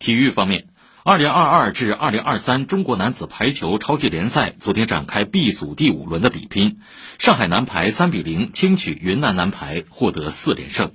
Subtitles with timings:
[0.00, 0.68] 体育方面
[1.04, 6.80] 二零二二至二零二三中国男子排球超级联赛昨天展开 b 组第五轮的比拼
[7.18, 10.92] 上海男排三比零轻取云南男排获得四连胜。